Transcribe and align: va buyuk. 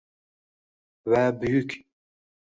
va 1.09 1.21
buyuk. 1.39 1.69